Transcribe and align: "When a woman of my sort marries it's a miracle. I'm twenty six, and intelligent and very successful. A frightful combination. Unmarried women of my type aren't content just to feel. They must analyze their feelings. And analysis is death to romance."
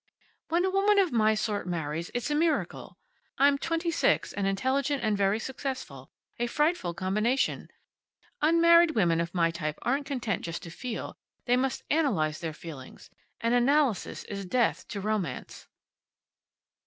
"When 0.49 0.65
a 0.65 0.71
woman 0.71 0.97
of 0.97 1.11
my 1.11 1.35
sort 1.35 1.67
marries 1.67 2.09
it's 2.15 2.31
a 2.31 2.33
miracle. 2.33 2.97
I'm 3.37 3.59
twenty 3.59 3.91
six, 3.91 4.33
and 4.33 4.47
intelligent 4.47 5.03
and 5.03 5.15
very 5.15 5.37
successful. 5.37 6.09
A 6.39 6.47
frightful 6.47 6.95
combination. 6.95 7.69
Unmarried 8.41 8.95
women 8.95 9.21
of 9.21 9.35
my 9.35 9.51
type 9.51 9.77
aren't 9.83 10.07
content 10.07 10.41
just 10.41 10.63
to 10.63 10.71
feel. 10.71 11.15
They 11.45 11.55
must 11.55 11.83
analyze 11.91 12.39
their 12.39 12.51
feelings. 12.51 13.11
And 13.41 13.53
analysis 13.53 14.23
is 14.23 14.43
death 14.43 14.87
to 14.87 14.99
romance." 15.01 15.67